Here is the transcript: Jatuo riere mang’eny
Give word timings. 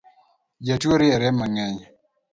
Jatuo 0.65 0.93
riere 0.99 1.29
mang’eny 1.39 1.77